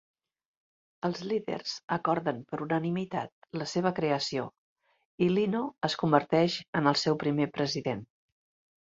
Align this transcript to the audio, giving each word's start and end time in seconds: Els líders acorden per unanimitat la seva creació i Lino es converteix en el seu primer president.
Els 1.07 1.19
líders 1.31 1.73
acorden 1.95 2.39
per 2.53 2.59
unanimitat 2.65 3.59
la 3.63 3.67
seva 3.73 3.91
creació 3.99 4.47
i 5.27 5.29
Lino 5.35 5.61
es 5.89 5.97
converteix 6.05 6.57
en 6.81 6.91
el 6.95 6.99
seu 7.03 7.19
primer 7.27 7.49
president. 7.61 8.03